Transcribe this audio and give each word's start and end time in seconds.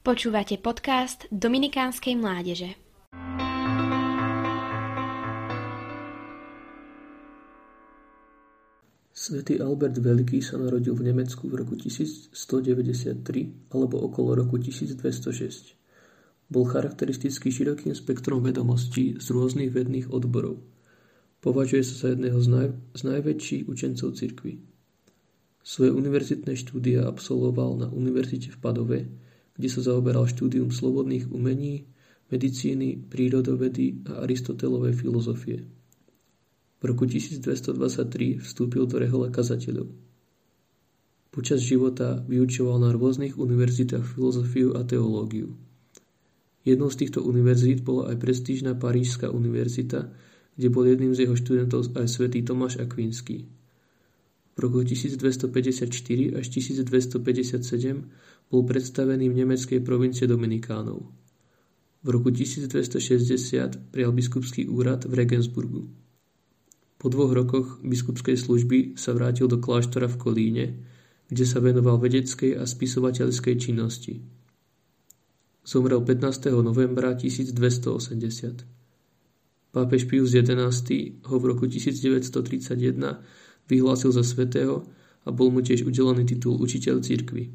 Počúvate 0.00 0.56
podcast 0.56 1.28
Dominikánskej 1.28 2.16
mládeže. 2.16 2.72
Svetý 9.12 9.60
Albert 9.60 10.00
Veľký 10.00 10.40
sa 10.40 10.56
narodil 10.56 10.96
v 10.96 11.12
Nemecku 11.12 11.52
v 11.52 11.60
roku 11.60 11.76
1193 11.76 12.32
alebo 13.76 14.00
okolo 14.00 14.40
roku 14.40 14.56
1206. 14.56 15.76
Bol 16.48 16.64
charakteristický 16.64 17.52
širokým 17.52 17.92
spektrom 17.92 18.40
vedomostí 18.40 19.20
z 19.20 19.26
rôznych 19.28 19.68
vedných 19.68 20.08
odborov. 20.08 20.64
Považuje 21.44 21.84
sa 21.84 22.08
za 22.08 22.16
jedného 22.16 22.40
z, 22.40 22.48
naj, 22.48 22.68
z 22.96 23.02
najväčších 23.04 23.62
učencov 23.68 24.16
cirkvy. 24.16 24.64
Svoje 25.60 25.92
univerzitné 25.92 26.56
štúdia 26.56 27.04
absolvoval 27.04 27.84
na 27.84 27.92
univerzite 27.92 28.48
v 28.48 28.60
Padove, 28.64 29.00
kde 29.60 29.68
sa 29.68 29.84
zaoberal 29.84 30.24
štúdium 30.24 30.72
slobodných 30.72 31.28
umení, 31.28 31.84
medicíny, 32.32 32.96
prírodovedy 32.96 34.08
a 34.08 34.24
Aristotelovej 34.24 34.96
filozofie. 34.96 35.68
V 36.80 36.82
roku 36.88 37.04
1223 37.04 38.40
vstúpil 38.40 38.88
do 38.88 38.96
rehole 38.96 39.28
kazateľov. 39.28 39.92
Počas 41.28 41.60
života 41.60 42.24
vyučoval 42.24 42.80
na 42.80 42.90
rôznych 42.96 43.36
univerzitách 43.36 44.16
filozofiu 44.16 44.72
a 44.74 44.82
teológiu. 44.82 45.52
Jednou 46.64 46.88
z 46.88 47.04
týchto 47.04 47.20
univerzít 47.20 47.84
bola 47.84 48.08
aj 48.08 48.16
prestížna 48.16 48.72
Parížská 48.72 49.28
univerzita, 49.28 50.08
kde 50.56 50.68
bol 50.72 50.88
jedným 50.88 51.12
z 51.12 51.28
jeho 51.28 51.36
študentov 51.36 51.92
aj 52.00 52.08
svätý 52.08 52.40
Tomáš 52.40 52.80
Akvinský. 52.80 53.59
V 54.60 54.68
roku 54.68 54.84
1254 54.84 55.88
až 56.36 56.46
1257 56.52 57.24
bol 58.52 58.60
predstavený 58.68 59.32
v 59.32 59.34
nemeckej 59.40 59.80
provincie 59.80 60.28
Dominikánov. 60.28 61.08
V 62.04 62.08
roku 62.12 62.28
1260 62.28 63.88
prijal 63.88 64.12
biskupský 64.12 64.68
úrad 64.68 65.08
v 65.08 65.16
Regensburgu. 65.16 65.88
Po 67.00 67.08
dvoch 67.08 67.32
rokoch 67.32 67.80
biskupskej 67.80 68.36
služby 68.36 69.00
sa 69.00 69.16
vrátil 69.16 69.48
do 69.48 69.56
kláštora 69.56 70.12
v 70.12 70.20
Kolíne, 70.20 70.66
kde 71.32 71.48
sa 71.48 71.64
venoval 71.64 71.96
vedeckej 71.96 72.60
a 72.60 72.68
spisovateľskej 72.68 73.56
činnosti. 73.56 74.20
Zomrel 75.64 76.04
15. 76.04 76.52
novembra 76.60 77.16
1280. 77.16 78.68
Pápež 79.72 80.04
Pius 80.04 80.36
XI 80.36 81.16
ho 81.24 81.36
v 81.40 81.44
roku 81.48 81.64
1931 81.64 83.40
vyhlásil 83.70 84.10
za 84.10 84.26
svetého 84.26 84.82
a 85.22 85.30
bol 85.30 85.54
mu 85.54 85.62
tiež 85.62 85.86
udelený 85.86 86.26
titul 86.26 86.58
učiteľ 86.58 87.06
cirkvi. 87.06 87.54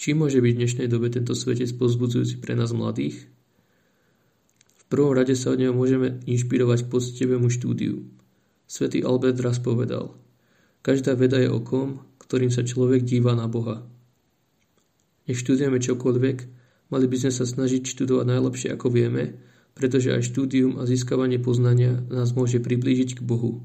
Čím 0.00 0.24
môže 0.24 0.40
byť 0.40 0.52
v 0.56 0.60
dnešnej 0.64 0.88
dobe 0.88 1.12
tento 1.12 1.36
svetec 1.36 1.68
pozbudzujúci 1.76 2.40
pre 2.40 2.56
nás 2.56 2.72
mladých? 2.72 3.28
V 4.80 4.84
prvom 4.88 5.12
rade 5.12 5.36
sa 5.36 5.52
od 5.52 5.60
neho 5.60 5.76
môžeme 5.76 6.24
inšpirovať 6.24 6.88
k 6.88 6.90
poctivému 6.90 7.52
štúdiu. 7.52 8.08
Svetý 8.64 9.04
Albert 9.04 9.36
raz 9.44 9.60
povedal, 9.60 10.16
každá 10.80 11.12
veda 11.12 11.36
je 11.36 11.52
okom, 11.52 12.00
ktorým 12.16 12.48
sa 12.48 12.64
človek 12.64 13.04
díva 13.04 13.36
na 13.36 13.44
Boha. 13.44 13.84
Nech 15.28 15.36
študujeme 15.36 15.76
čokoľvek, 15.76 16.38
mali 16.88 17.06
by 17.06 17.16
sme 17.20 17.32
sa 17.36 17.44
snažiť 17.44 17.84
študovať 17.84 18.26
najlepšie 18.26 18.68
ako 18.74 18.88
vieme, 18.88 19.36
pretože 19.76 20.16
aj 20.16 20.26
štúdium 20.26 20.80
a 20.80 20.88
získavanie 20.88 21.38
poznania 21.38 22.00
nás 22.08 22.32
môže 22.32 22.58
priblížiť 22.58 23.20
k 23.20 23.24
Bohu. 23.26 23.62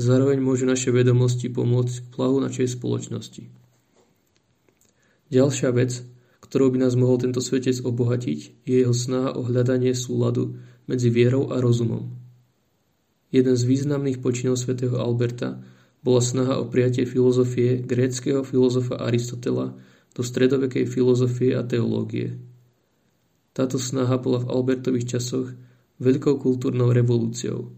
Zároveň 0.00 0.40
môžu 0.40 0.64
naše 0.64 0.88
vedomosti 0.88 1.52
pomôcť 1.52 1.94
k 2.00 2.06
plahu 2.08 2.40
našej 2.40 2.80
spoločnosti. 2.80 3.44
Ďalšia 5.28 5.76
vec, 5.76 6.00
ktorou 6.40 6.72
by 6.72 6.88
nás 6.88 6.96
mohol 6.96 7.20
tento 7.20 7.44
svetec 7.44 7.84
obohatiť, 7.84 8.64
je 8.64 8.76
jeho 8.80 8.96
snaha 8.96 9.36
o 9.36 9.44
hľadanie 9.44 9.92
súladu 9.92 10.56
medzi 10.88 11.12
vierou 11.12 11.52
a 11.52 11.60
rozumom. 11.60 12.16
Jeden 13.28 13.54
z 13.60 13.62
významných 13.68 14.24
počinov 14.24 14.56
svätého 14.56 14.96
Alberta 14.96 15.60
bola 16.00 16.24
snaha 16.24 16.56
o 16.56 16.64
prijatie 16.64 17.04
filozofie 17.04 17.84
gréckého 17.84 18.40
filozofa 18.40 19.04
Aristotela 19.04 19.76
do 20.16 20.24
stredovekej 20.24 20.88
filozofie 20.88 21.52
a 21.54 21.62
teológie. 21.62 22.40
Táto 23.52 23.76
snaha 23.76 24.16
bola 24.16 24.40
v 24.40 24.48
Albertových 24.48 25.20
časoch 25.20 25.52
veľkou 26.00 26.40
kultúrnou 26.40 26.88
revolúciou, 26.88 27.76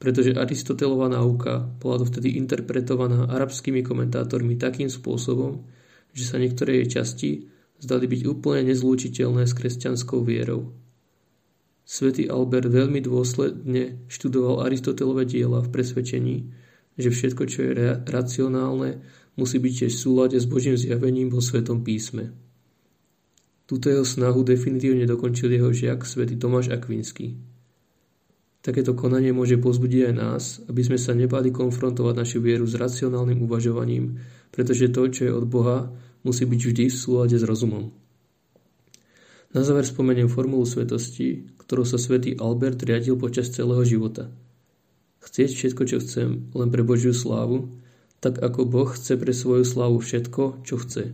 pretože 0.00 0.32
Aristotelová 0.32 1.12
náuka 1.12 1.68
bola 1.76 2.00
dovtedy 2.00 2.40
interpretovaná 2.40 3.28
arabskými 3.28 3.84
komentátormi 3.84 4.56
takým 4.56 4.88
spôsobom, 4.88 5.60
že 6.16 6.24
sa 6.24 6.40
niektoré 6.40 6.80
jej 6.82 6.88
časti 6.98 7.30
zdali 7.76 8.08
byť 8.08 8.22
úplne 8.24 8.72
nezlúčiteľné 8.72 9.44
s 9.44 9.52
kresťanskou 9.52 10.24
vierou. 10.24 10.72
Svetý 11.84 12.32
Albert 12.32 12.72
veľmi 12.72 13.04
dôsledne 13.04 14.00
študoval 14.08 14.64
Aristotelové 14.64 15.28
diela 15.28 15.60
v 15.60 15.68
presvedčení, 15.68 16.36
že 16.96 17.12
všetko, 17.12 17.42
čo 17.44 17.58
je 17.68 17.72
racionálne, 18.08 19.04
musí 19.36 19.60
byť 19.60 19.72
tiež 19.84 19.92
v 19.92 20.02
súlade 20.08 20.36
s 20.40 20.48
Božím 20.48 20.80
zjavením 20.80 21.28
vo 21.28 21.44
Svetom 21.44 21.84
písme. 21.84 22.32
Túto 23.68 23.92
jeho 23.92 24.06
snahu 24.06 24.42
definitívne 24.48 25.04
dokončil 25.04 25.52
jeho 25.52 25.70
žiak 25.70 26.08
svätý 26.08 26.40
Tomáš 26.40 26.72
Akvinský. 26.72 27.36
Takéto 28.70 28.94
konanie 28.94 29.34
môže 29.34 29.58
pozbudiť 29.58 30.00
aj 30.06 30.14
nás, 30.14 30.62
aby 30.70 30.86
sme 30.86 30.94
sa 30.94 31.10
nebali 31.10 31.50
konfrontovať 31.50 32.14
našu 32.14 32.38
vieru 32.38 32.70
s 32.70 32.78
racionálnym 32.78 33.42
uvažovaním, 33.42 34.22
pretože 34.54 34.94
to, 34.94 35.10
čo 35.10 35.26
je 35.26 35.32
od 35.34 35.42
Boha, 35.50 35.90
musí 36.22 36.46
byť 36.46 36.60
vždy 36.70 36.84
v 36.86 36.94
súlade 36.94 37.34
s 37.34 37.42
rozumom. 37.42 37.90
Na 39.50 39.66
záver 39.66 39.82
spomeniem 39.82 40.30
formulu 40.30 40.62
svetosti, 40.62 41.50
ktorou 41.66 41.82
sa 41.82 41.98
svätý 41.98 42.38
Albert 42.38 42.78
riadil 42.86 43.18
počas 43.18 43.50
celého 43.50 43.82
života. 43.82 44.30
Chcieť 45.18 45.50
všetko, 45.50 45.82
čo 45.90 45.98
chcem, 45.98 46.54
len 46.54 46.70
pre 46.70 46.86
Božiu 46.86 47.10
slávu, 47.10 47.74
tak 48.22 48.38
ako 48.38 48.70
Boh 48.70 48.86
chce 48.94 49.18
pre 49.18 49.34
svoju 49.34 49.66
slávu 49.66 49.98
všetko, 49.98 50.62
čo 50.62 50.78
chce. 50.78 51.10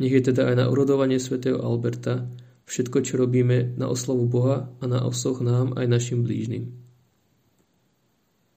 Nech 0.00 0.16
je 0.16 0.32
teda 0.32 0.48
aj 0.48 0.64
na 0.64 0.72
urodovanie 0.72 1.20
svätého 1.20 1.60
Alberta 1.60 2.24
všetko, 2.66 3.02
čo 3.02 3.14
robíme 3.18 3.78
na 3.78 3.88
oslavu 3.88 4.26
Boha 4.26 4.70
a 4.78 4.84
na 4.86 5.02
osoch 5.06 5.42
nám 5.42 5.78
aj 5.78 5.86
našim 5.86 6.22
blížnym. 6.22 6.85